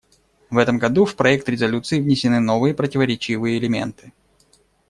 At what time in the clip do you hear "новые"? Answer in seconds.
2.39-2.73